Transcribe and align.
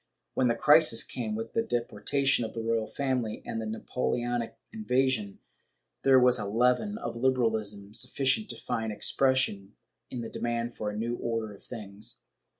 When 0.33 0.47
the 0.47 0.55
crisis 0.55 1.03
came, 1.03 1.35
with 1.35 1.53
the 1.53 1.61
deportation 1.61 2.43
of 2.43 2.55
the 2.55 2.63
royal 2.63 2.87
family 2.87 3.43
and 3.45 3.61
the 3.61 3.67
Napoleonic 3.67 4.55
invasion, 4.73 5.37
there 6.01 6.19
was 6.19 6.39
a 6.39 6.45
leaven 6.47 6.97
of 6.97 7.15
liberalism 7.15 7.93
sufficient 7.93 8.49
to 8.49 8.55
find 8.55 8.91
expression 8.91 9.75
in 10.09 10.21
the 10.21 10.27
demand 10.29 10.75
for 10.75 10.89
a 10.89 10.97
new 10.97 11.17
order 11.17 11.53
of 11.53 11.63
things. 11.63 12.23